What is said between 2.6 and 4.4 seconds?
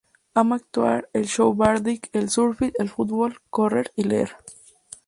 el fútbol, correr y leer.